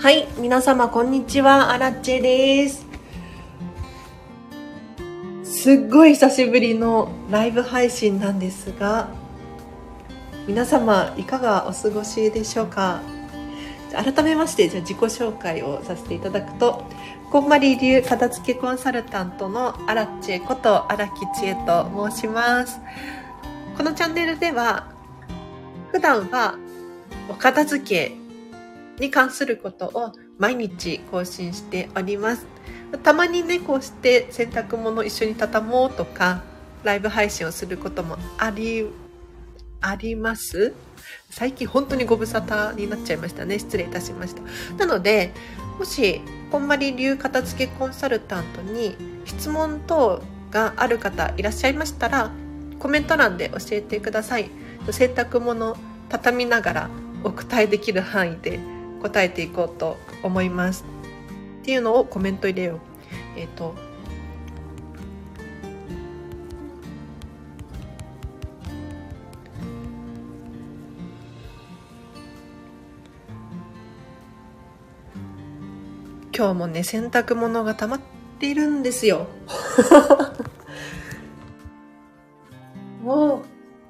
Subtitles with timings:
[0.00, 2.86] はい、皆様こんにちは、アラッチェです。
[5.44, 9.10] すっごい久しぶりのライブ配信なんですが、
[10.46, 13.02] 皆様いかがお過ごしでしょうか？
[13.92, 16.82] 改めまして、じゃあ自己紹介をさせていただくと、
[17.30, 22.80] こんまり流片付けコンサルタントのアラッチェこと荒木千恵と申します。
[23.76, 24.88] このチャンネルでは、
[25.92, 26.54] 普段は
[27.28, 28.19] お片付け
[29.00, 32.46] に関することを毎日更新しております。
[33.02, 36.42] たまにね、こうして洗濯物一緒に畳もうとか、
[36.84, 38.86] ライブ配信をすることもあり、
[39.82, 40.74] あります
[41.30, 43.58] 最近本当にご無沙汰になっちゃいましたね。
[43.58, 44.42] 失礼いたしました。
[44.76, 45.32] なので、
[45.78, 52.30] もし、こんまり流片付けコンサルタントに質問等がある方いらっしゃいましたら、
[52.78, 54.50] コメント欄で教えてください。
[54.90, 55.76] 洗濯物
[56.10, 56.90] 畳みながら
[57.22, 58.58] お答えできる範囲で
[59.00, 60.84] 答えていこうと思います。
[61.62, 62.78] っていうのをコメント入れよう。
[63.36, 63.74] えっ、と、
[76.40, 78.00] 今日もね、洗濯物が溜まっ
[78.38, 79.26] ているんですよ。
[83.04, 83.40] もう、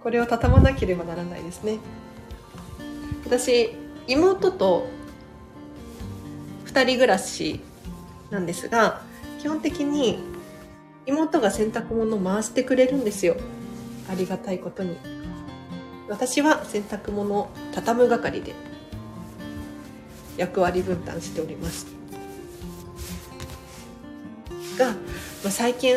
[0.02, 1.78] これを畳まなければならないですね。
[3.24, 3.76] 私、
[4.08, 4.88] 妹と
[6.72, 7.60] 2人暮らし
[8.30, 9.02] なんですが
[9.40, 10.18] 基本的に
[11.06, 13.36] 妹が洗濯物を回してくれるんですよ。
[14.08, 14.96] ありがたいことに。
[16.08, 18.52] 私は洗濯物を畳む係で
[20.36, 21.86] 役割分担しております。
[24.78, 24.94] が、ま
[25.46, 25.96] あ、最近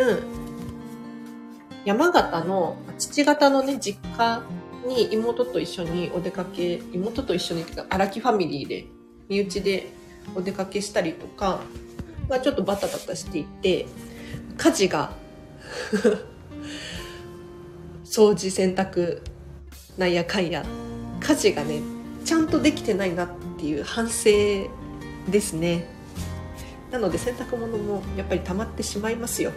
[1.85, 4.41] 山形の父方のね実家
[4.85, 8.85] に妹と一緒にお出かけ、妹と一緒に、荒木ファミリーで、
[9.29, 9.87] 身内で
[10.35, 11.61] お出かけしたりとか、
[12.29, 13.85] がちょっとバタバタしていて、
[14.57, 15.13] 家事が
[18.05, 19.21] 掃除、洗濯、
[19.97, 20.65] なんやかんや、
[21.19, 21.81] 家事がね、
[22.25, 24.29] ちゃんとできてないなっていう反省
[25.29, 25.85] ですね。
[26.91, 29.51] なので洗濯物もやっぱり溜まってしまいますよ。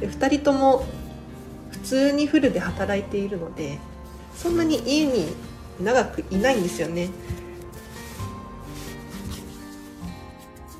[0.00, 0.84] で2人とも
[1.70, 3.78] 普通にフルで働いているので
[4.34, 5.28] そんなに家に
[5.80, 7.08] 長くいないんですよね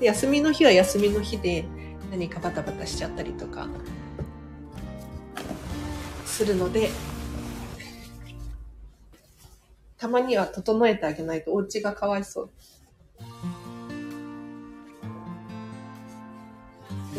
[0.02, 1.64] 休みの日は休みの日で
[2.10, 3.68] 何かバタバタしちゃったりとか。
[6.32, 6.88] するので
[9.98, 12.50] たまには整えてあげないとお家がかわいそう。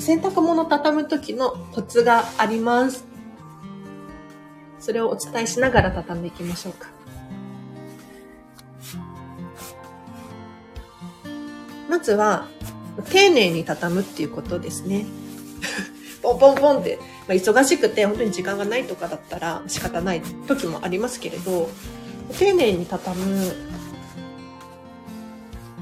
[0.01, 3.05] 洗濯物畳む時のコツがあります。
[4.79, 6.89] それをお伝えしながら畳んでいきましょうか。
[11.89, 12.47] まずは、
[13.01, 15.05] 丁寧に畳むっていうことですね。
[16.21, 21.69] ポンポンポンって、まあ、忙しくて本当に時間がないとかだったら仕方ない時もありますけれど、
[22.37, 23.53] 丁寧に畳む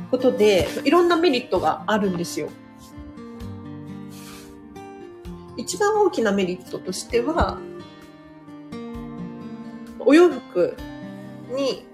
[0.10, 2.50] ことで、いろんなメリットがあるんですよ。
[5.58, 7.58] 一番大きなメリットとしては、
[10.00, 10.76] お洋服
[11.56, 11.86] に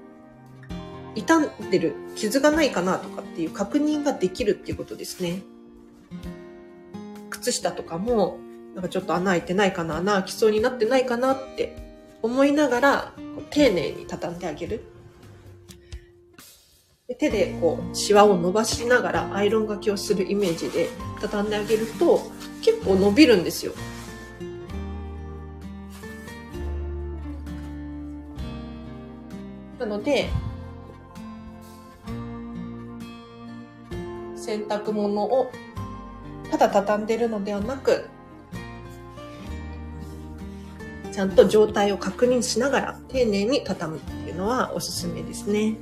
[1.18, 5.42] 傷んでる傷がないかなとかっていう確認ができるっていうことですね。
[7.30, 8.38] 靴下とかも、
[8.76, 11.76] なんかちょっと穴開いてないかな、穴開きそうになってないかなって
[12.22, 13.14] 思いながら、
[13.50, 14.84] 丁寧に畳んであげる。
[17.08, 20.90] で手でこう、シワを伸ばしながらアイロンがけをするイメージで
[21.22, 22.22] 畳んであげると、
[22.62, 23.74] 結構伸びるんですよ。
[29.80, 30.30] なので、
[34.48, 35.52] 洗濯物を
[36.50, 38.08] ただ畳んでるのではなく、
[41.12, 45.76] ちゃんと状態を確認しながら丁寧に畳むっていうのはおすすめですね。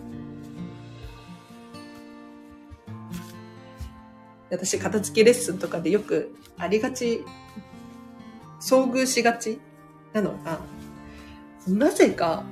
[4.49, 7.23] 私、片付けレッスンとかでよくありがち、
[8.59, 9.59] 遭遇しがち
[10.11, 10.59] なのが、
[11.67, 12.43] なぜか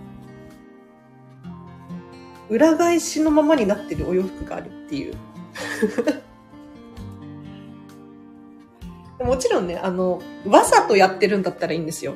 [2.49, 5.15] 裏返しのままになってるお洋服があるっていう。
[9.23, 12.15] もちろんね、あの、わざとやってるんだったらいいんですよ。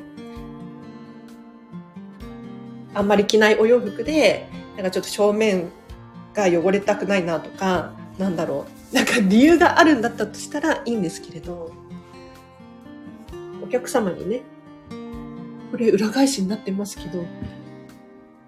[2.94, 5.70] あんまり着ないお洋服で、なんかちょっと正面
[6.34, 8.94] が汚れたくないなとか、なんだろう。
[8.94, 11.72] なんか理由があるんだったとしたらいいんですけれど、
[13.62, 14.42] お客様にね、
[15.70, 17.24] これ裏返しになってますけど、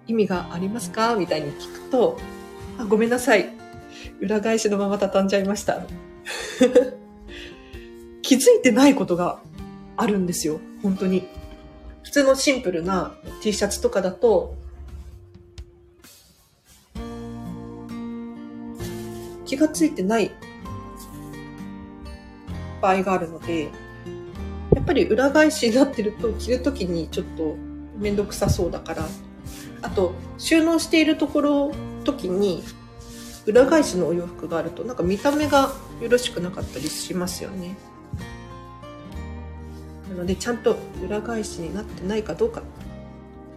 [0.07, 1.15] 意味がありますか？
[1.15, 2.17] みたいに聞くと、
[2.77, 3.49] あ、ごめんなさい。
[4.19, 5.81] 裏返しのまま畳んじゃいました。
[8.21, 9.39] 気づいてないことが
[9.97, 10.59] あるんですよ。
[10.81, 11.27] 本当に。
[12.03, 14.55] 普通のシンプルな T シャツとかだと、
[19.45, 20.31] 気がついてない
[22.81, 23.69] 場合があるので、
[24.73, 27.55] やっぱり裏返しになってると着るときにちょっと
[27.97, 29.05] めんどくさそうだから、
[29.81, 31.71] あと収納しているところ、
[32.03, 32.63] 時に
[33.51, 37.75] 裏返しのお洋服があるとなんか見た目がよろしくなかったりしますよね。
[40.09, 42.61] なのでちゃんと裏返しになってないかどうか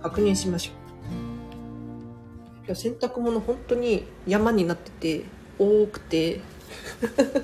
[0.03, 2.67] 確認しましょう。
[2.67, 5.25] いや洗濯物本当に山になってて
[5.61, 6.41] 多くて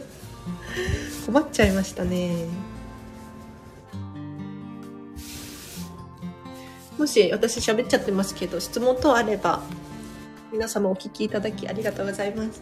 [1.26, 2.46] 困っちゃいましたね。
[6.98, 9.62] もし私喋っちゃってますけど質問等あれば
[10.52, 12.60] 皆様お聞きいただきありがとうございます。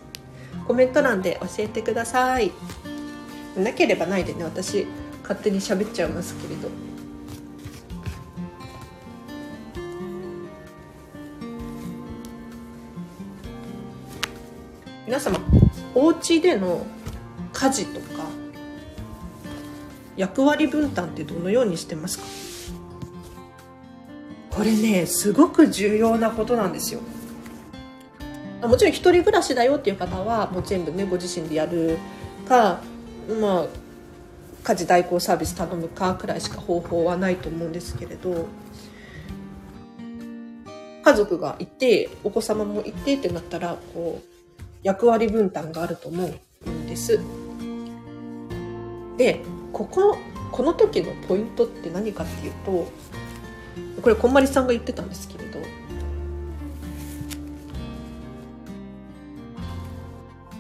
[0.67, 2.53] コメント欄で教えてください。
[3.57, 4.87] なければないでね、私
[5.23, 6.69] 勝手に喋っちゃいますけれど。
[15.07, 15.41] 皆様、
[15.95, 16.87] お家での
[17.55, 18.25] 家事とか
[20.15, 22.25] 役割分担ってどのようにしてますか？
[24.51, 27.01] これね、すごく重要なことなんですよ。
[28.63, 31.99] もちろん一人暮らしだよっていう方はもう全部ねご自身でやる
[32.49, 32.81] か
[33.41, 33.67] まあ
[34.65, 38.47] 家事代行サービス頼むかくらいしか方法はないと思うんですけれど。
[41.09, 47.19] 家族がいてお子様もいてってなったらこう役割分担があると思うんです。
[49.17, 49.41] で
[49.73, 50.19] ここ
[50.53, 52.93] この時のポイントって何かっていうと
[54.03, 55.61] これこんまりさんが言ってたんですけれど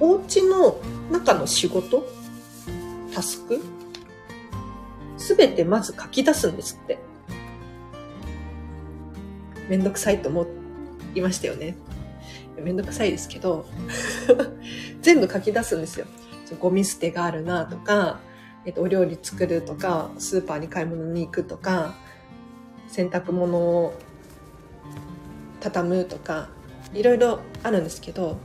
[0.00, 0.80] お家の
[1.10, 2.06] 中の仕事、
[3.12, 3.60] タスク、
[5.16, 6.98] すべてまず書き出すんですって。
[9.68, 10.46] めんどくさいと思
[11.14, 11.76] いましたよね。
[12.62, 13.66] めんどくさいですけど、
[15.02, 16.06] 全部書き出すんですよ。
[16.60, 18.20] ゴミ捨てがあるなとか、
[18.64, 21.94] えっと、お料理作るとか、スーパーに買い物に行くとか、
[22.88, 23.94] 洗濯物を
[25.60, 26.48] 畳むとか、
[26.94, 28.38] いろいろあるんですけど、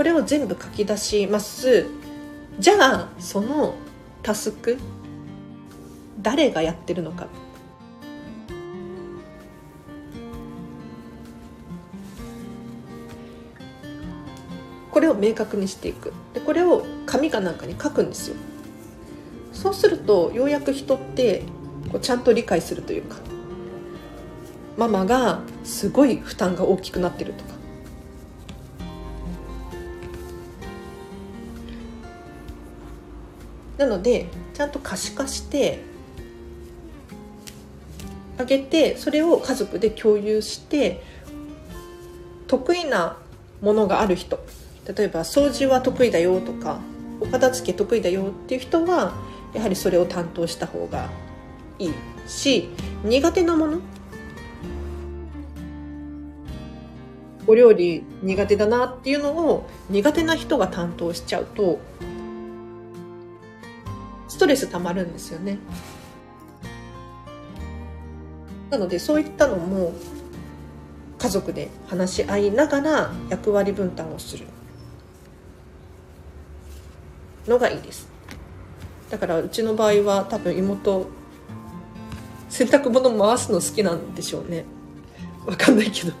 [0.00, 1.84] これを全部書き出します。
[2.58, 3.74] じゃあその
[4.22, 4.78] タスク
[6.22, 7.26] 誰がやってるのか。
[14.90, 16.14] これを明確にしていく。
[16.32, 18.36] でこれを紙かなんかに書くんですよ。
[19.52, 21.42] そうするとようやく人って
[21.92, 23.18] こうちゃんと理解するというか
[24.78, 27.59] ママがすごい負担が大きくなってるとか
[33.80, 35.80] なのでちゃんと可視化して
[38.36, 41.02] あげてそれを家族で共有して
[42.46, 43.16] 得意な
[43.62, 44.38] ものがある人。
[44.86, 46.80] 例えば掃除は得意だよとか
[47.20, 49.14] お片付け得意だよっていう人は
[49.54, 51.08] やはりそれを担当した方が
[51.78, 51.94] いい
[52.26, 52.68] し
[53.04, 53.80] 苦手なもの。
[57.46, 61.80] お料理苦手だなっていうのを苦手な人が担当しちゃうと
[64.40, 65.58] トレス溜まるんですよね。
[68.70, 69.92] なのでそういったのも
[71.18, 74.46] 家族で話し合いながら役割分担をする
[77.46, 78.08] のがいいです。
[79.10, 81.08] だからうちの場合は多分妹
[82.48, 84.64] 洗濯物回すの好きなんでしょうね。
[85.44, 86.14] わかんないけど。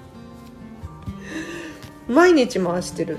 [2.06, 3.14] 毎日回してる。
[3.14, 3.18] い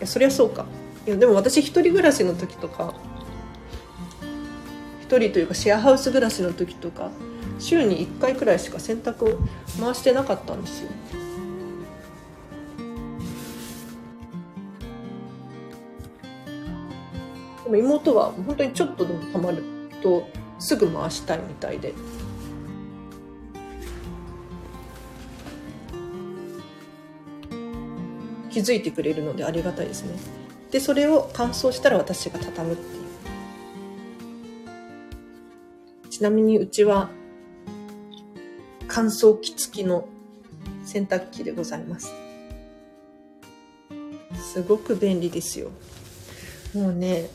[0.00, 0.66] や、そりゃそうか。
[1.06, 2.94] いや、でも私一人暮らしの時とか、
[5.18, 7.10] 人というかシェアハウス暮らしの時とか
[7.58, 9.38] 週に1回くらいしか洗濯を
[9.80, 10.90] 回してなかったんですよ。
[17.64, 19.62] でも妹は本当にちょっとでもたまる
[20.02, 20.28] と
[20.58, 21.94] すぐ回したいみたいで。
[28.52, 30.14] 気づいてくれるのでありがたいですね。
[30.70, 33.01] で、それを乾燥したら私が畳むっていう。
[36.22, 37.10] ちなみにうちは
[38.86, 40.06] 乾燥機付きの
[40.84, 42.12] 洗濯機でございます。
[44.36, 45.70] すごく便利ですよ。
[46.74, 47.28] もうね、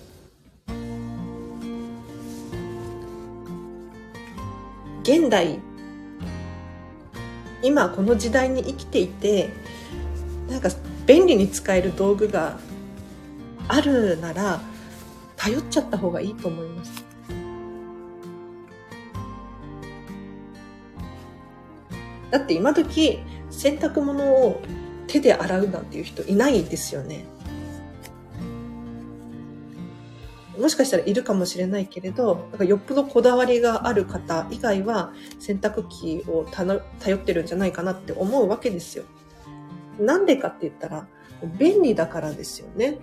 [5.01, 5.59] 現代、
[7.61, 9.49] 今この時代に生きていて、
[10.49, 10.69] なんか
[11.05, 12.57] 便利に使える道具が
[13.67, 14.61] あるなら
[15.35, 17.06] 頼っちゃった方がいいと思います
[22.31, 23.19] だって今時
[23.49, 24.61] 洗濯物を
[25.07, 27.25] 手で洗うなんていう人いないですよね
[30.57, 36.81] もしかしたらいるかもしれないけれど、なんかよっぽどこだわりがある方以外は洗濯機を頼
[37.15, 39.03] ってるんじゃないかなって思うわけですよ。
[39.99, 41.07] なんでかって言ったら、
[41.59, 42.97] 便利だからですよね。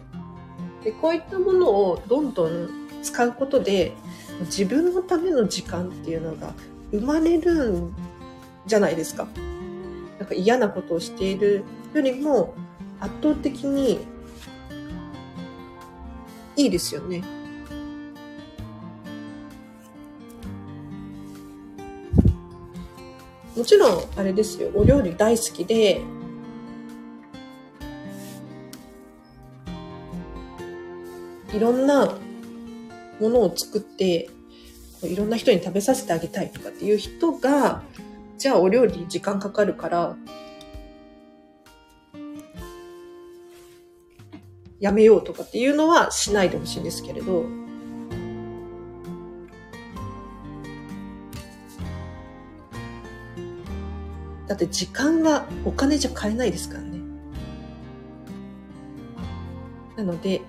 [0.83, 2.69] で、こういったものをどんどん
[3.03, 3.93] 使うことで、
[4.41, 6.53] 自分のための時間っていうのが
[6.91, 7.95] 生まれるん
[8.67, 9.27] じゃないですか。
[10.19, 12.55] なんか嫌なことをしているよりも
[13.01, 14.01] 圧倒的に
[16.57, 17.23] いいですよね。
[23.57, 26.01] もちろん、あれですよ、お料理大好きで、
[31.53, 32.19] いろんな
[33.21, 34.29] ものを作って、
[35.05, 37.85] いろんな人に食べさせてあげたいとかっていう人が、
[38.37, 40.17] じゃあお料理時間かかるから、
[44.81, 47.47] やめようとかっていうのはしないでほしいんですけれど、
[54.47, 56.99] だって時間はお金じゃ買えないですからね。
[59.97, 60.43] なので、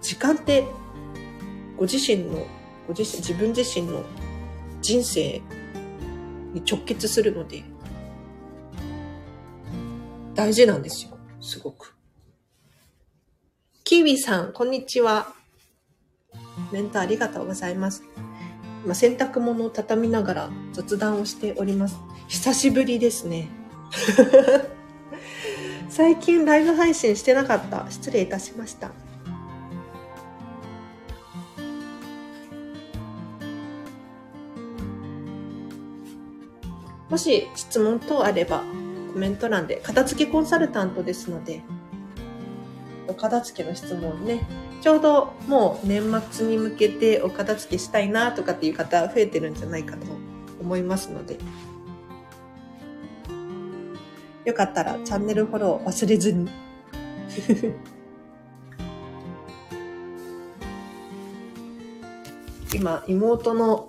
[0.00, 0.66] 時間って
[1.76, 2.44] ご自身の、
[2.88, 4.02] ご自身、自分自身の
[4.80, 5.42] 人生
[6.54, 7.62] に直結するので、
[10.34, 11.10] 大事なんですよ。
[11.38, 11.94] すごく。
[13.84, 15.34] キーウィさん、こんにちは。
[16.72, 18.02] メントありがとうございます。
[18.86, 21.98] まあ、洗濯物を畳みながら雑談をしております。
[22.28, 23.48] 久しぶりですね。
[25.90, 27.84] 最近ライブ配信してなかった。
[27.90, 28.92] 失礼いたしました。
[37.08, 38.62] もし質問等あれば
[39.12, 41.62] コメント欄で片付けコンサルタントですので、
[43.08, 44.46] お片付けの質問ね、
[44.82, 50.06] ちょうどもう年末に向けてお片付けしたいなとかっていう方増えてるんじゃないかと
[50.60, 51.38] 思いますので、
[54.44, 56.48] よかったらチャンネルフォロー忘れずに。
[62.74, 63.88] 今、妹の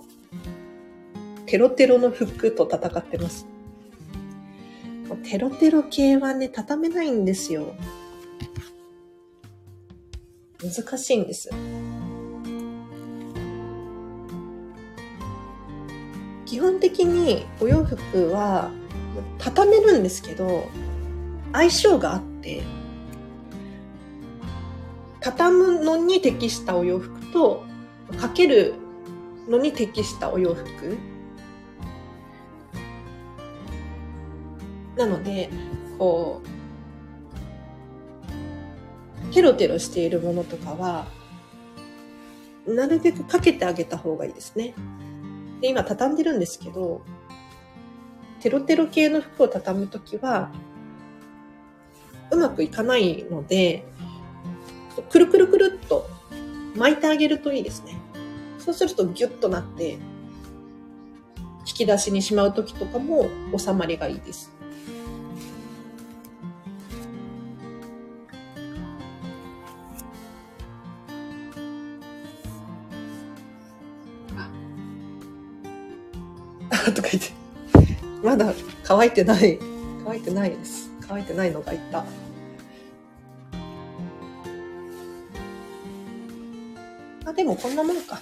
[1.50, 3.44] テロテロの服と戦ってます。
[5.24, 7.74] テロテロ系はね、畳めないんですよ。
[10.62, 11.50] 難しいんです。
[16.46, 18.70] 基本的にお洋服は
[19.38, 20.68] 畳めるんですけど、
[21.52, 22.62] 相性があって、
[25.18, 27.64] 畳むのに適したお洋服と、
[28.16, 28.74] かける
[29.48, 31.09] のに適したお洋服。
[35.00, 35.48] なので、
[35.98, 36.42] こ
[39.30, 41.06] う、テロテロしているものとかは、
[42.66, 44.74] なるべくかけてあげた方がいいですね。
[45.62, 47.00] で、今畳んでるんですけど、
[48.40, 50.52] テロテロ系の服を畳むときは、
[52.30, 53.86] うまくいかないので、
[55.10, 56.10] くるくるくるっと
[56.76, 57.96] 巻いてあげるといいですね。
[58.58, 59.92] そうするとギュッとなって、
[61.66, 64.59] 引き出しにしまうときとかも収まりがいいです。
[78.30, 79.58] まだ乾いてない。
[80.04, 80.88] 乾いてないです。
[81.08, 82.04] 乾いてないのがいった。
[87.24, 88.20] あ、でもこんなもんか。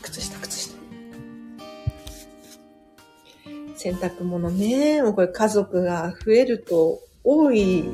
[0.00, 0.78] 靴下、靴下。
[3.76, 5.02] 洗濯物ね。
[5.02, 7.84] もうこれ家族が増えると多い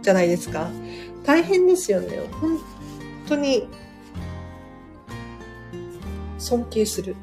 [0.00, 0.70] じゃないですか。
[1.26, 2.20] 大変ですよね。
[2.40, 2.58] 本
[3.28, 3.68] 当に
[6.40, 7.14] 尊敬する。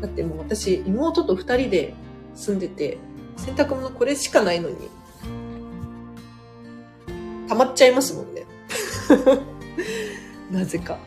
[0.00, 1.94] だってもう私、妹と二人で
[2.34, 2.98] 住んでて、
[3.36, 4.76] 洗濯物これしかないのに、
[7.48, 8.44] 溜まっちゃいますもんね。
[10.50, 10.98] なぜか。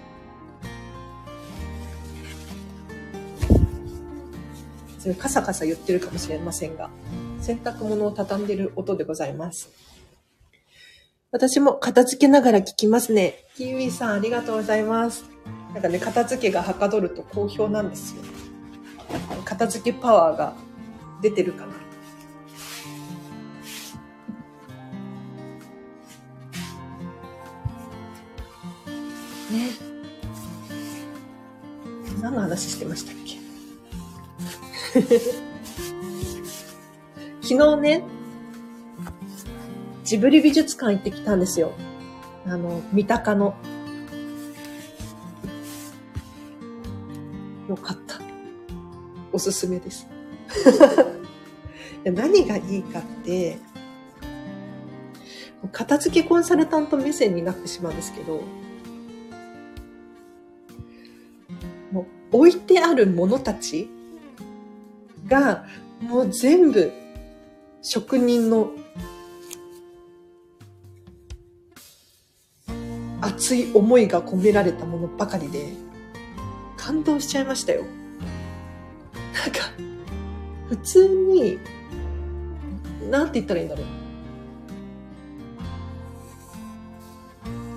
[4.99, 6.89] それカサカサ言ってるかもしれませんが、
[7.41, 9.69] 洗濯物を畳んでる音でございます。
[11.31, 13.45] 私も片付けながら聞きますね。
[13.55, 15.25] キウィさんありがとうございます。
[15.73, 18.23] なんかね、片付けがはかどると好評なんですよ。
[19.45, 20.53] 片付けパワーが
[21.21, 21.73] 出てるかな。
[29.51, 29.69] ね。
[32.21, 33.37] 何の話してましたっけ？
[37.55, 38.03] 昨日ね、
[40.03, 41.71] ジブリ美術館行ってきたんですよ。
[42.45, 43.55] あの、三鷹の。
[47.67, 48.19] よかった。
[49.31, 50.07] おすすめです。
[52.05, 53.57] 何がいいかって、
[55.71, 58.41] 片付けコンサルタント目線になってしまうんですけど、
[61.91, 63.89] もう置いてあるものたち
[65.27, 65.65] が、
[66.01, 66.91] もう全部
[67.81, 68.71] 職人の
[73.21, 75.86] 熱い思いが込められたものばかりで、
[76.87, 77.83] 感動しちゃいましたよ。
[79.33, 79.59] なんか、
[80.69, 81.59] 普通に、
[83.11, 83.85] なんて言ったらいいんだろう。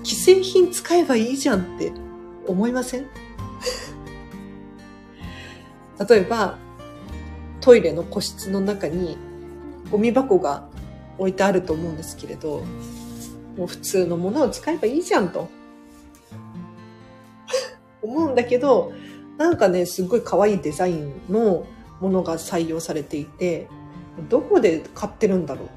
[0.05, 1.91] 既製品使えばいいじゃんって
[2.47, 3.07] 思いません？
[6.09, 6.57] 例えば、
[7.59, 9.17] トイレの個室の中に
[9.91, 10.69] ゴミ箱が
[11.17, 12.63] 置いてあると思うんですけれど、
[13.57, 15.49] もう普通のものを使えばいいじゃんと。
[18.01, 18.93] 思うんだけど、
[19.37, 21.65] なんかね、すっごい可愛いデザインの
[21.99, 23.67] ものが採用されていて、
[24.29, 25.69] どこで買ってるんだろ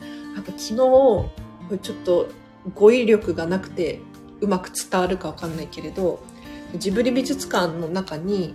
[0.00, 0.34] う？
[0.34, 1.30] なんか昨日、こ
[1.70, 2.28] れちょっと
[2.74, 4.00] 語彙力がなくて
[4.40, 6.20] うまく伝わるかわかんないけれど、
[6.76, 8.54] ジブリ美術館の中に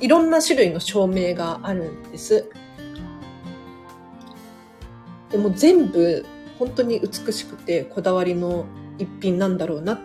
[0.00, 2.50] いろんな種類の照明があるんです。
[5.30, 6.26] でも全部
[6.58, 8.66] 本当に美しくてこだわりの
[8.98, 9.98] 一品なんだろうなっ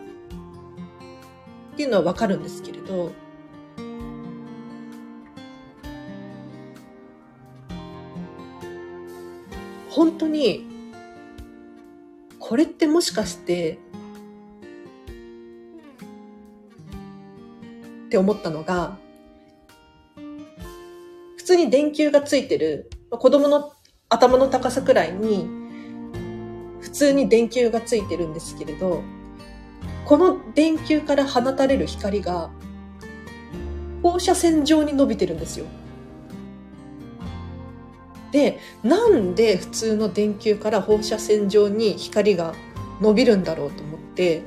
[1.76, 3.12] ていうのはわかるんですけれど、
[9.90, 10.66] 本当に
[12.40, 13.80] これってもしかして
[18.06, 18.98] って思ったのが、
[21.36, 23.74] 普通に電球がついてる、子供の
[24.10, 25.57] 頭の高さくらいに、
[26.98, 29.04] 通に電球がついてるんですけれど、
[30.06, 32.50] この電球から放たれる光が、
[34.04, 35.66] 放射線状に伸びてるんですよ。
[38.32, 42.54] で、なんで普通の電球から放射線状に光が
[43.02, 44.44] 伸びるんだろうと思って、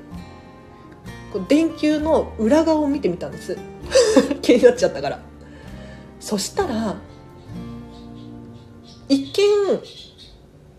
[1.49, 3.57] 電球の裏側を見てみたんです
[4.43, 5.21] 気になっちゃったから
[6.19, 6.97] そしたら
[9.09, 9.81] 一見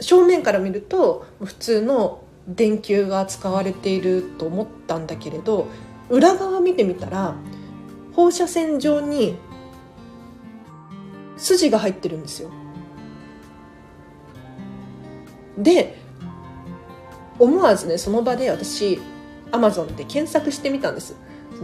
[0.01, 5.67] 正面から見ると普通の電球が使われていると思ったんだけれど
[6.09, 7.35] 裏側見てみたら
[8.13, 9.37] 放射線状に
[11.37, 12.49] 筋が入ってるんですよ。
[15.57, 15.97] で
[17.39, 18.99] 思わずねその場で私
[19.51, 21.15] アマゾンで検索してみたんです。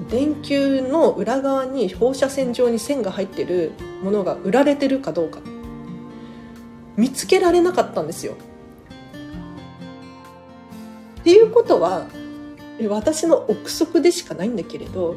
[0.09, 3.71] 電球の裏側に放射線状に線が入ってる
[4.03, 5.39] ものが売られてるかどうか。
[6.97, 8.33] 見つけられなかったんですよ。
[11.19, 12.07] っていうことは
[12.89, 15.15] 私の憶測でしかないんだけれど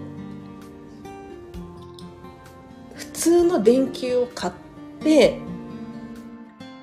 [2.95, 4.53] 普通の電球を買っ
[5.01, 5.39] て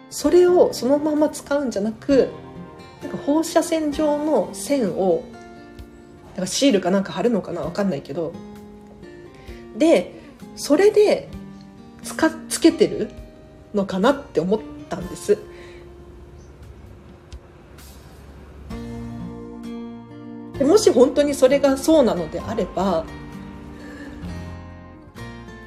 [0.10, 2.30] それをそのまま使うんじゃなく
[3.02, 5.24] なんか放射線状の線を
[6.36, 8.32] だかシールかなんか貼るのかなわかんないけど
[9.78, 10.14] で
[10.56, 11.28] それで
[12.04, 13.10] つかつけてる
[13.74, 15.38] のかなって思ってたんです。
[20.60, 23.06] もし本当にそれがそうなのであれば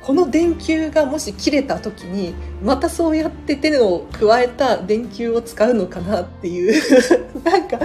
[0.02, 6.82] この電球がもし切れた時にまたそうやって手を加えた電球を使うのかなっていう
[7.44, 7.78] なんか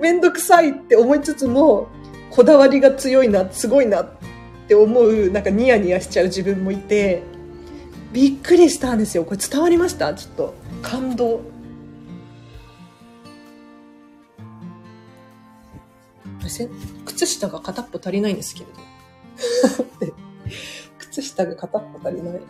[0.00, 1.88] めんどくさいって思いつつも、
[2.30, 4.08] こだわりが強いな、すごいなっ
[4.68, 7.22] て思う、なんかニヤニヤしちゃう自分もいて、
[8.12, 9.24] びっくりしたんですよ。
[9.24, 10.14] これ伝わりました？
[10.14, 10.54] ちょっと。
[10.82, 11.40] 感動。
[17.04, 18.66] 靴下が片っぽ足りないんですけれ
[20.06, 20.14] ど。
[20.98, 22.40] 靴下が片っぽ足りない。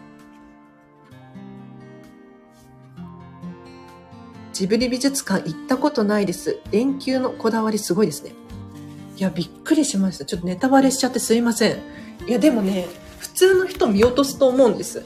[4.53, 6.61] ジブリ美術館行ったことないです。
[6.71, 8.33] 電球のこだわりすごいですね。
[9.17, 10.25] いや、びっくりしました。
[10.25, 11.79] ちょっとネタバレしちゃってすいません。
[12.27, 12.87] いや、でもね、
[13.19, 15.03] 普通の人見落とすと思うんです。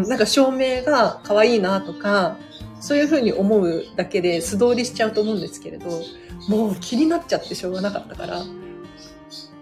[0.00, 2.36] ん、なんか照明が可愛いなとか、
[2.80, 5.86] そういうふうに思うだけで素通りしちゃうと思うんですけれど、
[6.48, 8.42] もう気になっちゃってしょうがなかったから、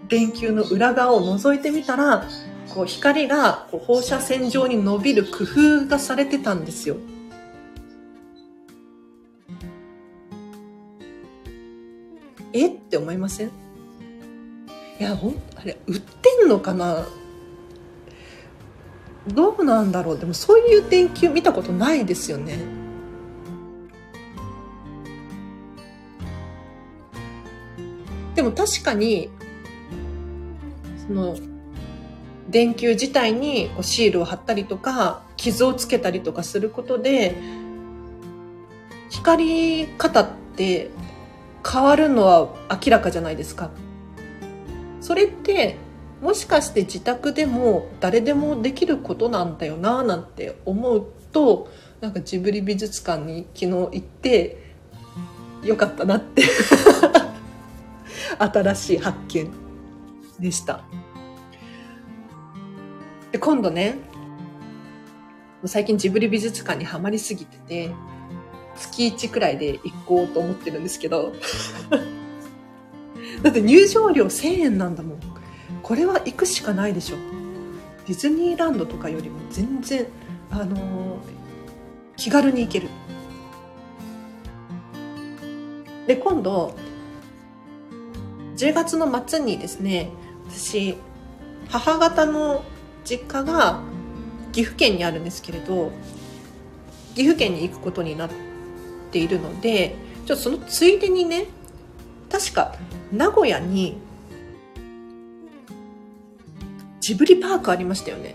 [0.09, 2.27] 電球の裏側を覗いてみたら、
[2.73, 6.97] こう光がこう放射線状に伸びる工夫がされてたんですよ。
[12.51, 12.67] え？
[12.67, 13.47] って思いません？
[13.47, 13.51] い
[15.03, 17.07] や、ほん、あれ、売ってんのかな？
[19.27, 22.57] どうなんだろうでもそういう電球見たことないですよね。
[28.35, 29.29] でも確かに、
[31.07, 31.37] その、
[32.49, 37.35] 電球自体にシールを貼ったりとか、傷をつけたりとかすることで、
[39.09, 40.89] 光り方って
[41.65, 43.69] 変わるのは明らかじゃないですか。
[44.99, 45.77] それって
[46.23, 54.57] もしかして自宅でも誰でもできることなんだよななんて思うとなんかジブリ美術館に昨日行って
[55.63, 56.43] よかったなって。
[58.39, 59.51] 新しい発見
[60.39, 60.85] でした。
[63.33, 63.95] で今度ね
[65.65, 67.91] 最近ジブリ美術館にはまりすぎてて
[68.77, 71.33] 月1くらいで行こうと思ってるんですけど。
[73.43, 75.32] だって入場料1000円なんだもん。
[75.83, 77.17] これは行くしかないでしょ。
[78.07, 80.07] ディズニーランドとかよりも全然
[80.49, 81.19] あのー、
[82.15, 82.89] 気軽に行ける。
[86.07, 86.75] で今度
[88.57, 90.09] 10月の末にですね
[90.49, 90.95] 私
[91.69, 92.63] 母方の
[93.05, 93.81] 実家が
[94.51, 95.91] 岐阜県にあるんですけれど
[97.15, 98.29] 岐阜県に行くことになっ
[99.11, 101.45] ているのでちょっとそのついでにね
[102.31, 102.75] 確か
[103.11, 103.97] 名古屋に
[107.03, 108.33] ジブリパークありましたよね。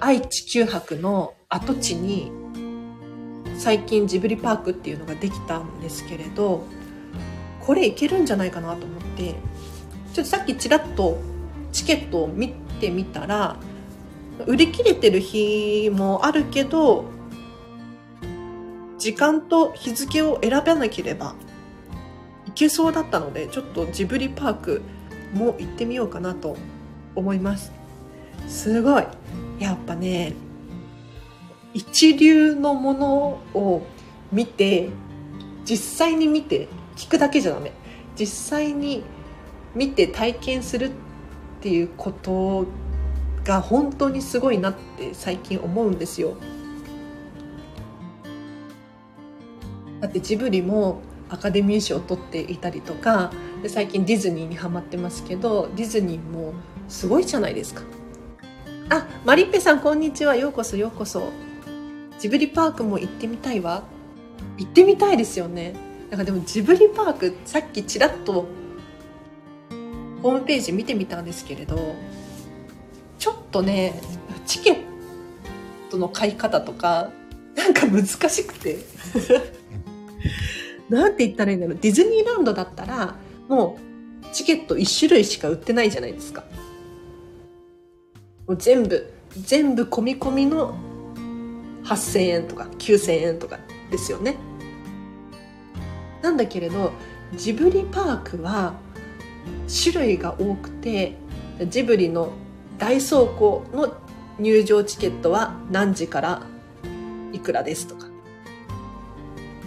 [0.00, 2.32] 愛知九博の跡地に
[3.56, 6.64] 最近ジブリパークっていうのができたんですけれど
[7.60, 9.34] これいけるんじゃないかなと思って
[10.12, 11.16] ちょっとさっきちらっと
[11.70, 12.48] チケットを見
[12.80, 13.56] てみたら
[14.46, 17.04] 売り切れてる日もあるけど
[18.98, 21.36] 時間と日付を選ばなければ
[22.56, 24.82] けそうだったのでちょっとジブリパーク
[25.32, 26.56] も行ってみようかなと
[27.14, 27.72] 思います。
[28.48, 29.04] すごい。
[29.60, 30.34] やっぱね
[31.72, 33.14] 一流のもの
[33.54, 33.86] を
[34.32, 34.90] 見て
[35.64, 37.72] 実際に見て聞くだけじゃダメ。
[38.18, 39.04] 実際に
[39.74, 40.90] 見て体験するっ
[41.60, 42.66] ていうこと
[43.44, 46.36] が本当にすごいなって最近思うんですよ。
[50.00, 56.54] だってジブリもアカデミー賞を取っていたりとかで最近ディズニーにハマってますけどディズニーも
[56.88, 57.82] すごいじゃないですか。
[58.88, 60.36] あマリッペさんこんにちは。
[60.36, 61.30] ようこそようこそ。
[62.18, 63.82] ジブリパークも行ってみたいわ。
[64.56, 65.74] 行ってみたいですよね。
[66.10, 68.46] なんかでもジブリパークさっきちらっと
[70.22, 71.96] ホームページ見てみたんですけれど
[73.18, 74.00] ちょっとね
[74.46, 74.76] チケッ
[75.90, 77.10] トの買い方とか
[77.56, 78.78] なんか難しくて。
[80.88, 81.78] なんて言ったらいいんだろう。
[81.80, 83.16] ディズニーランドだったら、
[83.48, 83.78] も
[84.22, 86.44] う、チケット1種類しか売ってないじゃないですか。
[88.46, 90.74] もう全部、全部込み込みの
[91.84, 93.58] 8000円とか9000円とか
[93.90, 94.36] ですよね。
[96.22, 96.92] なんだけれど、
[97.34, 98.74] ジブリパークは
[99.82, 101.16] 種類が多くて、
[101.68, 102.32] ジブリの
[102.78, 103.96] 大倉庫の
[104.38, 106.42] 入場チケットは何時から
[107.32, 108.05] いくらですとか。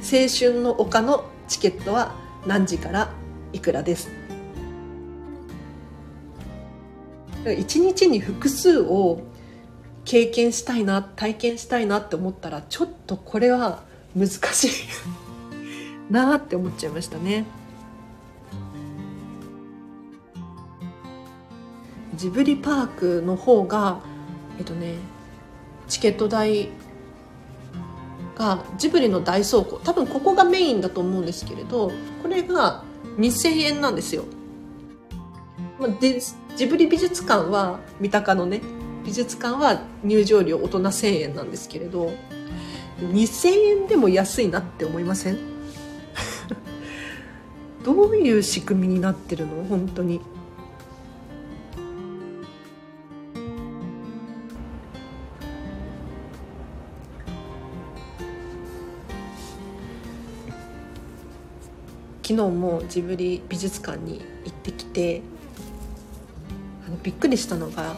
[0.02, 2.16] 青春の丘のチケットは
[2.48, 3.12] 何時から
[3.54, 4.10] いくらです？
[7.58, 9.22] 一日に複数を
[10.06, 13.84] 経験したいな体験したいなって思ったらちょっとこれは
[14.16, 14.70] 難しい
[16.12, 17.46] なって思っちゃいましたね。
[22.16, 24.02] ジブリパークの方が
[24.58, 24.96] えっとね
[25.88, 26.70] チケット代
[28.40, 31.92] がジブリの大倉庫多分ここがメインだと思うんですけれど
[32.24, 32.84] これが
[33.18, 34.24] 2000円なんですよ。
[36.02, 36.20] で
[36.56, 38.62] ジブリ美術館は三鷹のね
[39.06, 42.12] 美術館は入場料大人1000円なんですけれど
[43.00, 43.48] 2000
[43.82, 45.38] 円でも安いなって思いません？
[47.86, 49.64] どういう仕組みになってるの？
[49.70, 50.20] 本当に。
[62.30, 65.24] 昨日もジブリ美術館に行ってきて
[66.86, 67.96] あのびっくりしたのが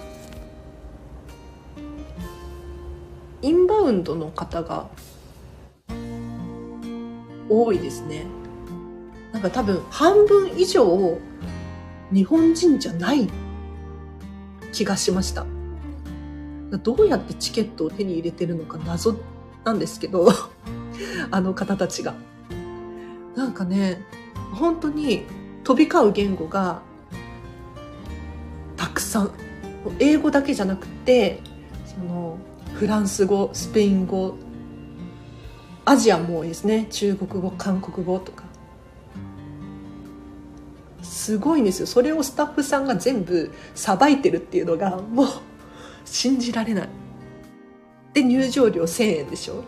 [3.41, 4.87] インバウンドの方が
[7.49, 8.25] 多いですね。
[9.33, 11.19] なんか多分半分以上
[12.13, 13.27] 日本人じゃない
[14.71, 15.45] 気がしました。
[16.81, 19.13] どうやってチケットを手に入れてるのか謎
[19.65, 20.29] なんですけど
[21.31, 22.15] あの方たちが。
[23.35, 24.01] なんかね
[24.51, 25.25] 本当に
[25.63, 26.81] 飛び交う言語が
[28.77, 29.31] たくさん
[29.99, 31.39] 英語だけじゃなくて
[31.85, 32.37] その
[32.73, 34.37] フランス語スペイン語
[35.85, 36.87] アジアも多いですね。
[36.91, 38.43] 中国語韓国語とか。
[41.01, 41.87] すごいんですよ。
[41.87, 45.27] それをスタッフさんが全部さばいてるっていうのがもう
[46.05, 46.89] 信じられない。
[48.13, 49.63] で入場料1000円でしょ。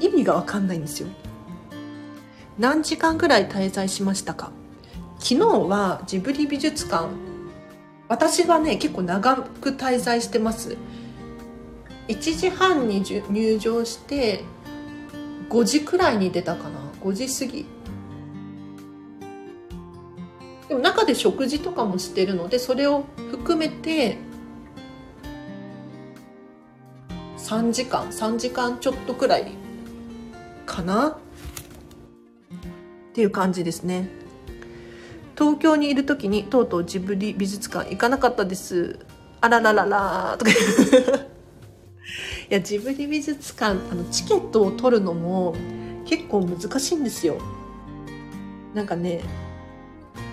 [0.00, 1.08] 意味が分かんないんですよ。
[2.60, 4.52] 何時間ぐらい滞在しましたか？
[5.18, 7.08] 昨日はジブリ美術館。
[8.06, 10.76] 私はね結構長く滞在してます。
[12.08, 14.44] 1時半に入場して
[15.48, 16.78] 5時くらいに出たかな。
[17.00, 17.64] 5時過ぎ。
[20.68, 24.18] でも中で食事とかもしてるのでそれを含めて
[27.38, 29.50] 3時間3時間ちょっとくらい
[30.66, 31.16] かな。
[33.10, 34.08] っていう感じですね。
[35.36, 39.00] 東京にいる時にとうとうジブリ美術館行かなかったです。
[39.40, 40.54] あららららとか い
[42.50, 45.54] やジブリ美術館あのチケットを取るのも
[46.04, 47.38] 結構難しいんですよ。
[48.74, 49.22] なんかね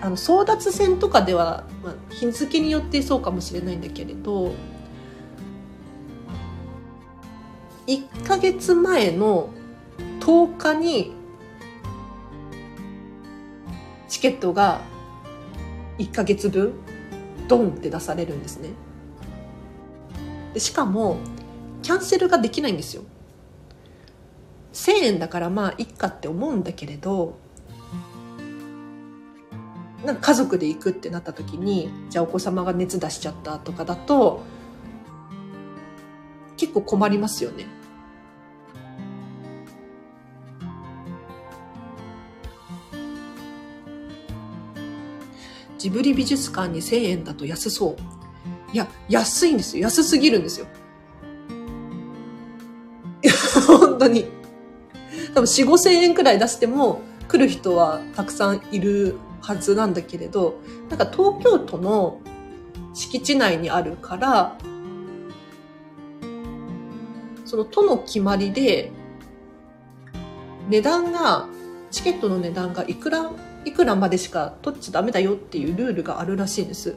[0.00, 4.52] あの争奪戦とかでは、まあ、日付によってそうかもしれないんだけれど
[7.88, 9.48] 1ヶ月前の
[10.20, 11.17] 10日に
[14.08, 14.80] チケットが
[15.98, 16.72] 1ヶ月分
[17.48, 18.70] ドンって出されるんですね
[20.54, 21.18] でしかも
[21.82, 23.02] キャンセルができないんですよ
[24.72, 27.38] 1000円だからまあいっかって思うんだけれど
[30.04, 34.42] なんか家族で行くってなった時にじゃあお子様が熱出しちゃったとかだと
[36.56, 37.77] 結構困りますよね。
[45.78, 47.96] ジブリ美術館に1000円だと安そう。
[48.72, 49.84] いや、安いんですよ。
[49.84, 50.66] 安すぎるんですよ。
[53.66, 54.26] 本当に。
[55.34, 60.60] 多分4、5千円くらい出しても来る人はたくさんいるはずなんだけれど、
[60.90, 62.20] なんか東京都の
[62.94, 64.58] 敷地内にあるから、
[67.44, 68.92] その都の決まりで、
[70.68, 71.48] 値段が、
[71.90, 73.30] チケットの値段がいくら、
[73.68, 76.96] いくらまでしか取っちゃダメだよっていうルールがあるらしいんです。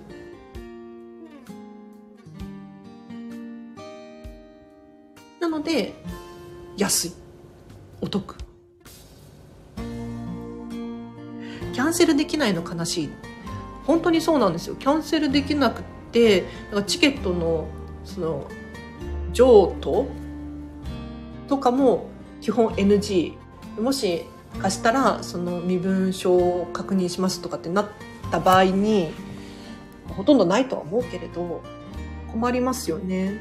[5.39, 5.93] なので、
[6.77, 7.13] 安い。
[8.01, 8.35] お得。
[11.73, 13.09] キャンセルできないの悲しい
[13.85, 17.67] 本当にそうなんですよキャンセルできなくてなんかチケットの
[18.03, 18.47] その
[19.33, 20.07] 譲渡
[21.47, 22.07] とかも
[22.41, 23.33] 基本 NG
[23.79, 24.25] もし
[24.59, 27.89] 貸したらその身分証を確認しますとかってなっ
[28.31, 29.11] た場合に
[30.09, 31.63] ほとんどないとは思うけれど
[32.31, 33.39] 困りますよね。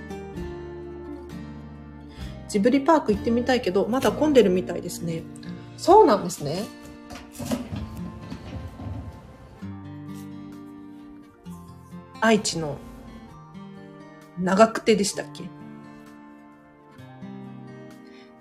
[2.48, 5.22] ジブリパーク行ってみたいけどまだ混んでるみたいですね。
[5.76, 6.64] そうなんですね。
[12.20, 12.76] 愛知の
[14.38, 15.44] 長久手でしたっけ？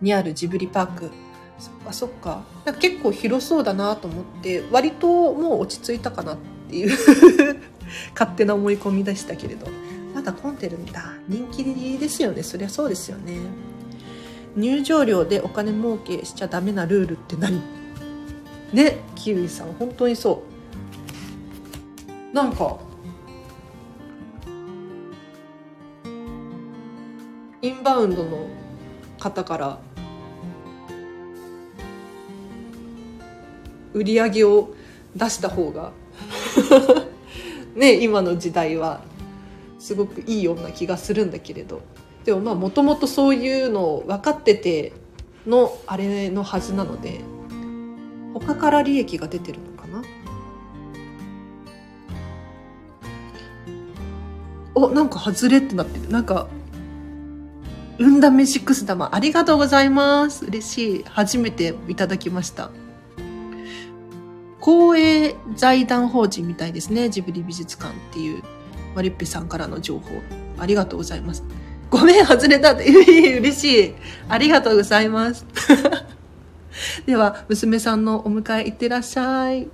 [0.01, 1.12] にあるジブリパーク。
[1.59, 2.43] そっかそっか。
[2.65, 6.37] なんか結構広そうだなと思って、割ともう落ち着いたかなっ
[6.69, 6.97] ていう
[8.13, 9.67] 勝手な思い込みでしたけれど。
[10.13, 11.13] まだ混んでるんだ。
[11.27, 11.63] 人気
[11.97, 12.43] ですよね。
[12.43, 13.37] そりゃそうですよね。
[14.55, 17.61] 入場料でお金儲けしちゃダメなルールって何？
[18.73, 20.43] ね、キウイさん、本当にそ
[22.31, 22.35] う。
[22.35, 22.77] なんか、
[27.61, 28.47] インバウンドの
[29.19, 29.79] 方から
[33.99, 34.73] 売り上げを
[35.13, 35.91] 出した方が
[37.75, 39.01] ね今の時代は
[39.77, 41.81] すごくいいような気がするんだけれど。
[42.25, 44.93] でもまあもともとそういうのを分かってて
[45.47, 47.21] のあれのはずなので
[48.33, 50.03] 他から利益が出てるのかな？
[54.75, 56.09] おなんか外れってなってる。
[56.09, 56.47] なんか
[57.97, 60.45] 運試し玉ありがとうございます。
[60.45, 61.03] 嬉しい。
[61.03, 62.69] 初めていただきました。
[64.59, 68.43] 公営財団法人みたいですねジブリ美術館っていう
[68.95, 70.09] マリッペさんからの情報
[70.57, 71.43] ありがとうございます
[71.89, 72.85] ごめん、外れたって。
[72.85, 73.95] 嬉しい。
[74.27, 75.45] ありがとうございます。
[77.05, 79.69] では、娘さんのお迎え行ってらっしゃい。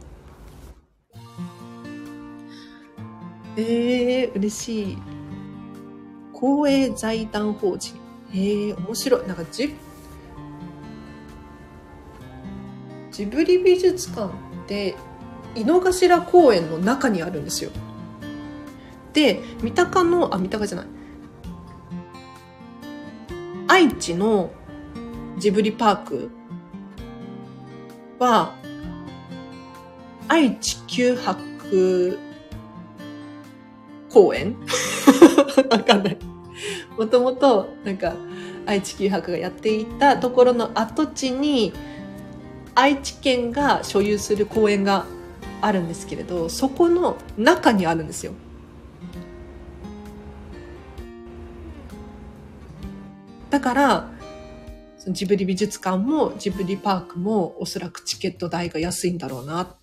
[3.57, 4.97] えー、嬉しい。
[6.31, 7.95] 公営財団法人。
[8.31, 9.27] えー、面白い。
[9.27, 9.75] なんかジ、
[13.11, 14.33] ジブリ美術館
[14.65, 14.95] って
[15.55, 17.71] 井の頭公園の中にあるんですよ。
[19.13, 20.87] で、三鷹の、あ、三鷹じゃない。
[23.67, 24.51] 愛知の
[25.37, 26.31] ジブリパーク
[28.19, 28.53] は、
[30.27, 32.19] 愛知九博
[34.09, 34.57] 公園？
[35.71, 36.17] わかんない。
[36.97, 38.15] もともと、なんか、
[38.65, 41.71] 愛知九博がやっていたところの跡地に、
[42.75, 45.05] 愛知県が所有する公園が
[45.61, 48.33] あるんですけれど、そこの中にあるんですよ。
[53.49, 54.11] だから、
[55.07, 59.75] ジブリ美術館もジブリパークもおそらくチケット代が安いんだろうな。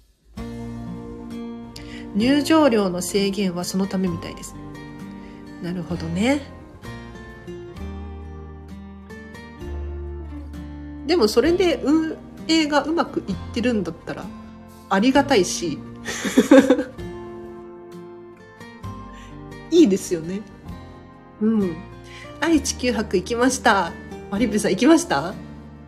[2.14, 4.55] 入場料の制限はそのためみたいです。
[5.62, 6.42] なるほどね。
[11.07, 12.16] でもそれで運
[12.48, 14.24] 営がうまくいってるんだったら
[14.90, 15.78] ありがたいし
[19.70, 20.42] いいですよね。
[21.40, 21.76] うん。
[22.40, 23.92] 愛知九博行きました。
[24.31, 25.35] マリブさん行きました？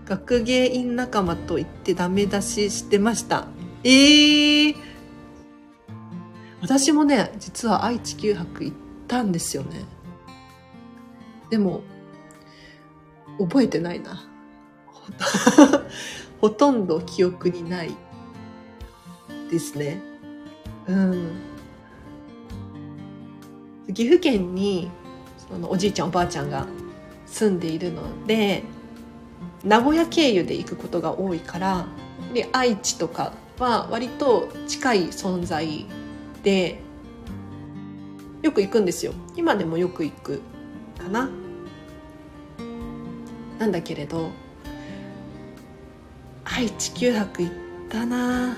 [0.06, 3.46] 学芸員仲間と言ってダメ出ししてました。
[3.82, 4.76] ええー、
[6.62, 8.76] 私もね、実は愛知九博行っ
[9.08, 9.84] たんですよね。
[11.50, 11.82] でも、
[13.38, 14.24] 覚えてないな。
[16.44, 17.96] ほとんど記憶にない
[19.50, 20.02] ですね。
[20.86, 21.32] うん。
[23.94, 24.90] 岐阜県に
[25.38, 26.66] そのおじいちゃんおばあちゃんが
[27.24, 28.62] 住んでいるので
[29.64, 31.86] 名古屋経由で行くことが多いから
[32.34, 35.86] で愛知とかは割と近い存在
[36.42, 36.78] で
[38.42, 40.42] よく行くんですよ今でもよく行く
[40.98, 41.30] かな
[43.58, 44.43] なんだけれど
[46.44, 47.52] 愛知九博行っ
[47.88, 48.56] たな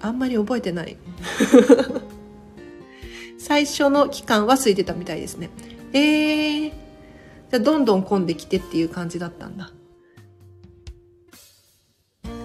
[0.00, 0.96] あんまり覚えてない
[3.38, 5.50] 最初の期間は空いてたみたいですね
[5.92, 9.70] えー、じゃあどんどん混んできてっていう感じだったんだ。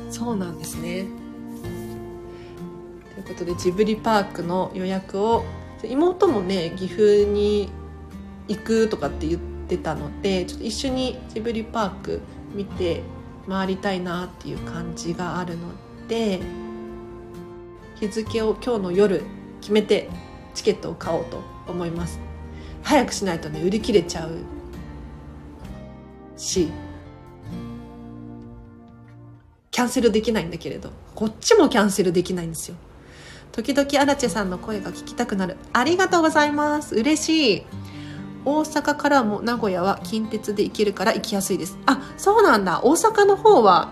[0.09, 1.05] そうなんですね。
[3.15, 5.43] ということでジブリパークの予約を
[5.83, 7.69] 妹もね岐阜に
[8.47, 12.21] 行くとかって言ってたのでちょっと一緒にジブリパーク
[12.53, 13.03] 見て
[13.47, 15.67] 回りたいなっていう感じがあるの
[16.07, 16.39] で
[17.99, 19.23] 日付を今日の夜
[19.61, 20.09] 決めて
[20.53, 22.19] チケットを買おうと思います。
[22.83, 24.39] 早くしないとね売り切れちゃう
[26.35, 26.69] し
[29.71, 32.75] キャンセルできないんだけれどこっちもキャンセルできないんですよ。
[33.51, 35.57] 時々アラチェさんの声が聞きたくなる。
[35.73, 36.95] ありがとうございます。
[36.95, 37.63] 嬉しい。
[38.45, 43.91] 大阪からも名古屋は近鉄で行けるから行きやすいですあそうなんだ大阪の方は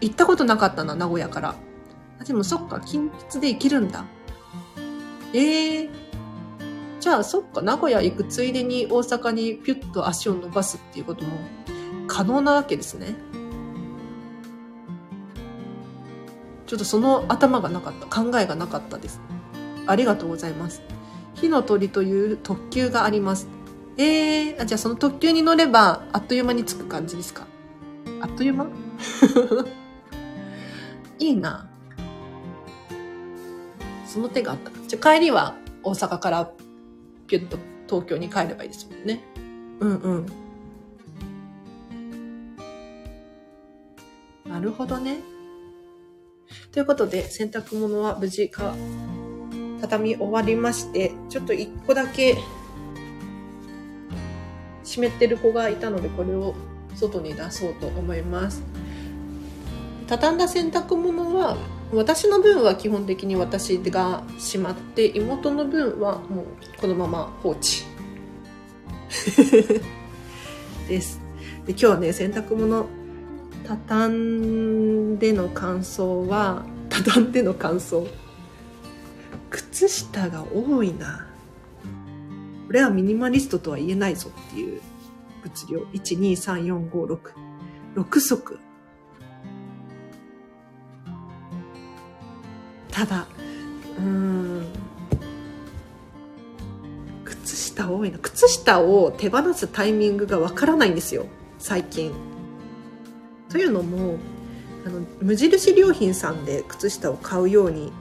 [0.00, 1.54] 行ったことなかったな名古屋から
[2.26, 4.04] でもそっか近鉄で行けるんだ
[5.32, 6.04] えー
[7.04, 11.36] じゃあそっか、名古屋行くついでに大阪にピュッと足を伸ばすっていうことも
[12.06, 13.14] 可能なわけですね。
[16.64, 19.20] ちょっとその頭がなかった、考えがなかったです。
[19.86, 20.80] ありがとうございます。
[21.34, 23.48] 火の鳥という特急があります。
[23.96, 27.46] えー、あじゃあその特急に乗ればあっという間に着く感じですか？
[28.20, 28.66] あっという間？
[31.18, 31.68] いいな。
[34.06, 34.70] その手があった。
[34.88, 36.50] じゃあ帰りは大阪から
[37.26, 37.58] ピュッと
[37.88, 39.22] 東京に帰ればいいですもんね。
[39.80, 40.26] うんうん。
[44.46, 45.18] なるほどね。
[46.70, 48.74] ということで、洗濯物は無事か、
[49.80, 52.36] 畳み終わりまして、ちょっと一個だけ
[54.94, 56.54] 湿ってる子がいたので、これを
[56.94, 58.62] 外に出そうと思います。
[60.06, 61.56] 畳んだ洗濯物は
[61.92, 66.44] 私の分は基本的に私がしまって妹の分はもう
[66.80, 67.84] このまま放置。
[70.88, 71.20] です。
[71.66, 72.86] で今日はね洗濯物
[73.66, 78.06] 畳んでの感想は畳んでの感想。
[79.50, 81.26] 靴下が多いな。
[82.74, 84.80] れはミニマリストとは言えないぞっていう
[85.42, 87.18] 物量123456
[87.94, 88.58] 6足。
[92.90, 93.26] ただ
[93.98, 94.66] うん。
[97.24, 98.18] 靴下多いな。
[98.18, 101.26] 靴下を手放すタイミングがわからないんですよ。
[101.58, 102.12] 最近。
[103.48, 104.16] というのも
[104.84, 107.92] あの無印良品さんで靴下を買うように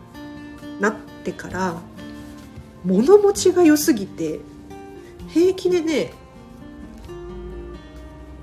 [0.79, 1.79] なってから
[2.83, 4.39] 物持ちが良すぎて
[5.33, 6.11] 平気でね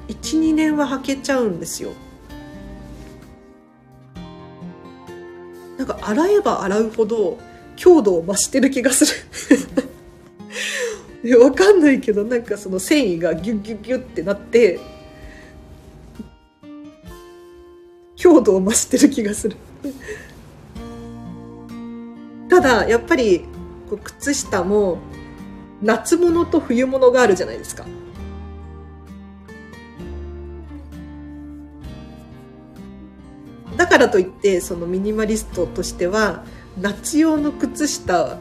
[0.08, 1.92] 12年は履けちゃうんですよ。
[5.78, 7.38] なんか洗えば洗うほど
[7.76, 9.06] 強度を増してる気がす
[11.22, 11.38] る。
[11.40, 14.80] わかんないけどなんかその繊維がギュッギュッギュッってなって
[18.16, 19.56] 強度を増してる気がする。
[22.48, 23.44] ただやっぱり
[24.18, 24.98] 靴下も
[25.82, 27.86] 夏物と冬物があるじゃないですか。
[33.76, 36.44] だからといってそのミニマリストとしては
[36.78, 38.38] 夏用の靴下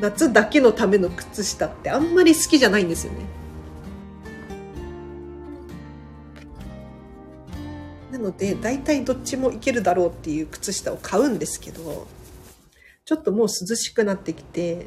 [0.00, 3.18] 夏だけのための靴下ってあんまり好きじゃないんですよね。
[8.12, 12.06] なので大体どっちもいけるだろうっていう靴下を買うんですけど
[13.04, 14.86] ちょっともう涼しくなってきて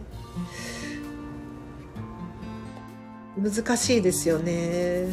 [3.38, 5.08] 難しいですよね。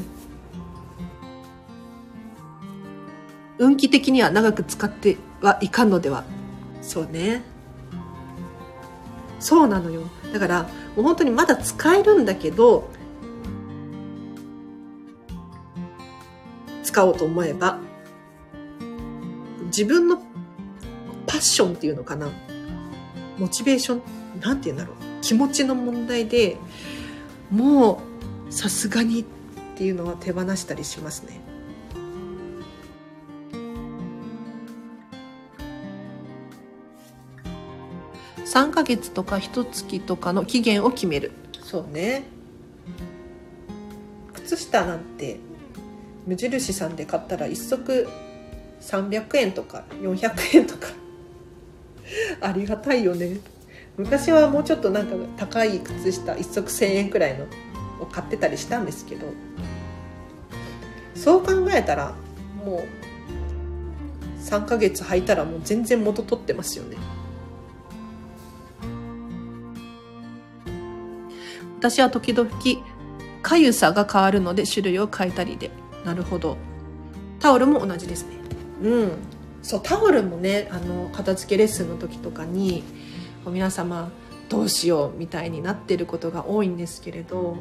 [3.59, 6.25] 運気的には長く使ってはいかんのでは。
[6.83, 7.43] そうね。
[9.39, 10.03] そうなのよ。
[10.33, 10.69] だからも
[10.99, 12.89] う本当にまだ使えるんだけど
[16.83, 17.79] 使おうと思えば
[19.67, 20.19] 自分の
[21.27, 22.29] パッションっていうのかな。
[23.39, 24.03] モチベーション
[24.41, 24.97] なんて言うんだろう。
[25.23, 26.57] 気持ちの問題で
[27.51, 28.10] もう
[28.51, 29.25] さすがにっ
[29.77, 31.41] ていうのは手放したりしますね。
[38.45, 41.31] 3ヶ月とか1月とかの期限を決める。
[41.63, 42.25] そうね。
[44.35, 45.39] 靴下なんて
[46.27, 48.09] 無印さんで買ったら1足
[48.81, 50.89] 300円とか400円とか。
[52.43, 53.39] ありがたいよね。
[53.97, 57.47] 昔はもうちょっとなんか高い靴下1足1000円くらいの
[58.01, 59.27] を買ってたりしたんですけど
[61.15, 62.15] そう考えたら
[62.65, 62.85] もう
[64.43, 66.97] 3ヶ月履いたらもう全然元取ってますよね。
[71.79, 72.51] 私は時々
[73.43, 75.71] かゆさが変わるので種類を変えたりで。
[76.05, 76.57] なるほど。
[77.39, 78.35] タオルも同じですね。
[78.83, 79.13] うん。
[79.63, 82.83] そうタオルもねあの片付けレッスンの時とかに
[83.47, 84.11] 皆様
[84.49, 87.57] どうしようみたいになってることが多いんですけれど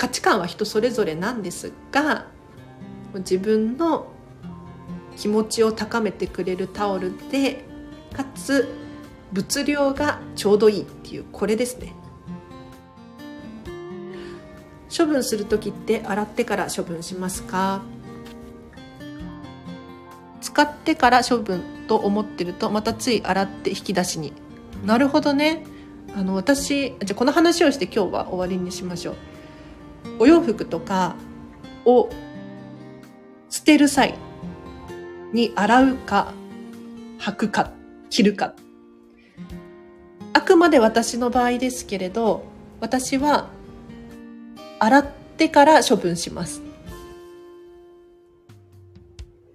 [0.00, 2.24] 価値観は人それぞれなんですが
[3.16, 4.06] 自分の
[5.18, 7.66] 気持ちを高めてくれるタオルで
[8.16, 8.74] かつ
[9.30, 11.92] 物量がちょうどいいっていうこれですね。
[14.96, 17.82] 処分する時って洗ってから処分しますか？
[20.40, 24.32] 使ってから処分と思ってるとまたつい洗って引き出しに。
[24.86, 25.66] なるほどね。
[26.16, 29.16] あの私じゃこの話をして今日は終わりにしましょう。
[30.20, 31.16] お洋服とか
[31.86, 32.10] を
[33.48, 34.14] 捨てる際
[35.32, 36.34] に洗うか
[37.18, 37.72] 履くか
[38.10, 38.54] 着るか。
[40.34, 42.44] あくまで私の場合ですけれど
[42.80, 43.48] 私は
[44.78, 45.06] 洗っ
[45.38, 46.60] てから処分します。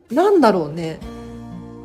[0.09, 0.99] なんだろうね。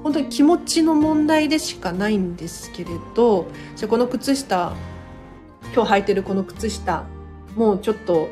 [0.03, 4.75] 本当に気持ちの問題でしかないんですけれどじゃこの靴下
[5.75, 7.05] 今日履いてるこの靴下
[7.55, 8.31] もうちょっと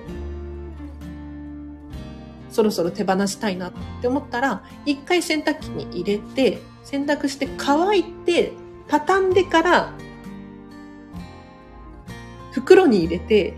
[2.59, 8.52] そろそろ手放したいなって思ったら一回洗濯機に入れて洗濯して乾いて
[8.88, 9.92] 畳んでから
[12.59, 13.54] 袋に入れて、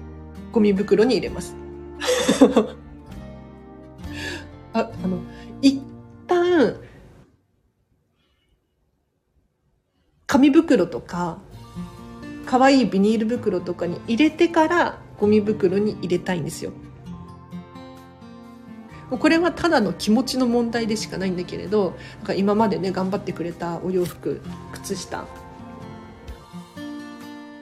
[0.52, 1.56] ゴミ袋に入れます。
[4.72, 5.18] あ、あの、
[5.62, 5.80] 一
[6.26, 6.76] 旦、
[10.26, 11.38] 紙袋とか、
[12.46, 16.72] 可愛いビニール袋とかに入れてからゴミ袋に入れたいんですよ。
[19.18, 24.40] これはただの気持ちの問題でしかないんだけれどなんか今までね頑張ってくれたお洋服
[24.72, 25.24] 靴下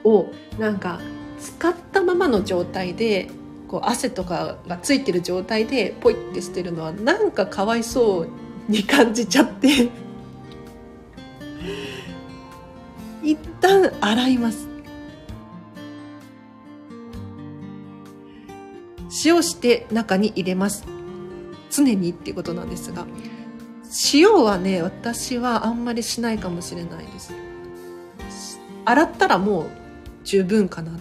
[0.03, 0.27] を
[0.59, 0.99] なんか
[1.39, 3.29] 使ったままの状態で
[3.67, 8.29] こう汗とかがついてる状態でポイって捨てるのはなんかかわいそう
[8.67, 9.89] に感じちゃって。
[13.23, 14.67] 一旦洗います。
[19.25, 20.98] 塩して中に入れます。
[21.69, 23.05] 常にっていうことなんですが
[24.13, 27.33] 塩はね私はあんまりしないかもしれないです。
[28.85, 29.65] 洗ったらもう
[30.23, 30.95] 十分かなっ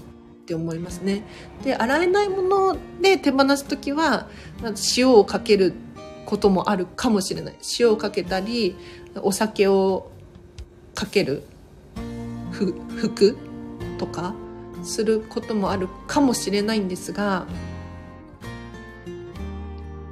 [0.46, 1.22] て思いますね。
[1.62, 4.28] で洗えないもので手放す時は
[4.96, 5.74] 塩をかける
[6.24, 7.54] こともあるかもしれない。
[7.78, 8.76] 塩をかけたり
[9.22, 10.10] お酒を
[10.94, 11.44] かける
[12.52, 13.36] 服
[13.98, 14.34] とか
[14.82, 17.46] することもあるかもしれないんですが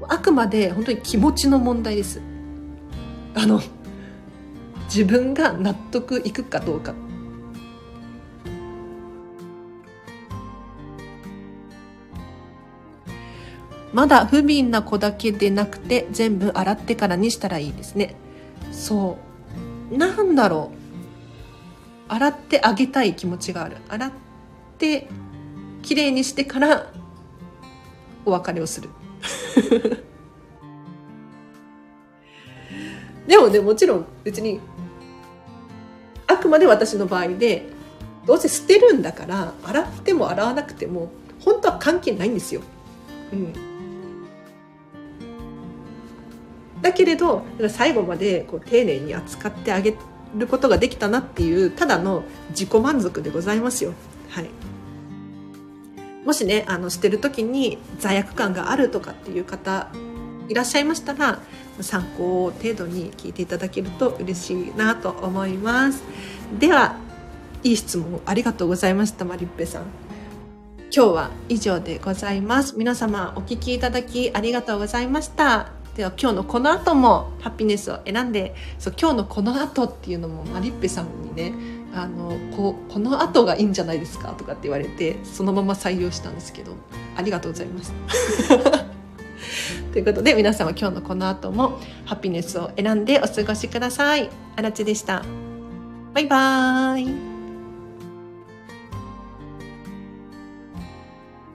[0.09, 2.21] あくまで本当に気持ちの問題です。
[3.35, 3.61] あの
[4.85, 6.95] 自分が納得いくかどうか。
[13.93, 18.15] まだ不憫な子だけでなくて全部洗ってからにしたらいいですね。
[18.71, 19.19] そ
[19.91, 19.97] う。
[19.97, 20.71] なんだろ
[22.09, 22.13] う。
[22.13, 23.79] 洗ってあげたい気持ちがある。
[23.89, 24.13] 洗っ
[24.79, 25.09] て
[25.83, 26.93] きれいにしてから
[28.25, 28.91] お別れをする。
[33.27, 34.61] でもねもちろん別に
[36.27, 37.67] あくまで私の場合で
[38.27, 42.61] どうせ捨てるんだから洗っても洗わなくても本当は関係ないんですよ。
[43.33, 43.53] うん、
[46.83, 49.97] だけれど最後までこう丁寧に扱ってあげ
[50.37, 53.93] ることができたなっていうただの自己満足でございますよ。
[54.29, 54.51] はい、
[56.27, 59.89] もしねあの捨てる時に罪悪感があるとかっていう方
[60.49, 61.41] いらっしゃいましたら
[61.81, 66.03] 参考程度に聞いていただけると嬉しいなと思います。
[66.59, 66.97] では
[67.63, 69.85] いい質問ありがとうございましたマリッペさん。
[70.95, 72.77] 今日は以上でございます。
[72.77, 75.71] 皆様お聞きいただきありがとうございました。
[75.97, 81.55] では今日のこの後もハピネスを選んでそう今日のこの後っていうのもマリッペさんにね
[81.95, 86.73] あのここの後がいいんじゃないですかとかって言われてそのまま採用したんですけど
[87.17, 87.93] ありがとうございます
[89.93, 94.29] ということで皆様今日のこの後もハピネスを選んでお過ごしください。
[94.57, 95.23] あらちでした。
[96.13, 97.36] バイバーイ。